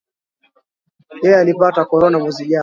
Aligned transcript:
Yeye 1.23 1.37
alipata 1.39 1.85
korona 1.85 2.19
mwezi 2.19 2.45
jana 2.45 2.59